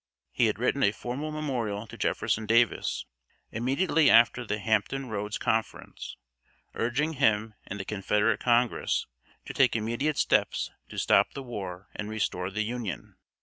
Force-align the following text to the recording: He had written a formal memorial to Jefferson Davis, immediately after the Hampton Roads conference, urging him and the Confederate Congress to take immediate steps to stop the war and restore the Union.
He 0.31 0.47
had 0.47 0.57
written 0.57 0.81
a 0.81 0.91
formal 0.91 1.31
memorial 1.31 1.85
to 1.85 1.95
Jefferson 1.95 2.47
Davis, 2.47 3.05
immediately 3.51 4.09
after 4.09 4.43
the 4.43 4.57
Hampton 4.57 5.09
Roads 5.09 5.37
conference, 5.37 6.17
urging 6.73 7.13
him 7.13 7.53
and 7.67 7.79
the 7.79 7.85
Confederate 7.85 8.39
Congress 8.39 9.05
to 9.45 9.53
take 9.53 9.75
immediate 9.75 10.17
steps 10.17 10.71
to 10.89 10.97
stop 10.97 11.35
the 11.35 11.43
war 11.43 11.87
and 11.95 12.09
restore 12.09 12.49
the 12.49 12.63
Union. 12.63 13.15